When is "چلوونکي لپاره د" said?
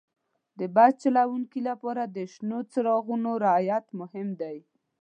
1.03-2.17